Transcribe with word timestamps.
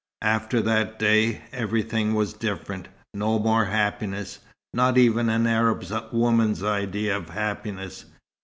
After 0.23 0.61
that 0.61 0.97
day, 0.97 1.43
everything 1.53 2.15
was 2.15 2.33
different. 2.33 2.87
No 3.13 3.37
more 3.37 3.65
happiness 3.65 4.39
not 4.73 4.97
even 4.97 5.29
an 5.29 5.45
Arab 5.45 5.85
woman's 6.11 6.63
idea 6.63 7.15
of 7.15 7.29
happiness. 7.29 8.05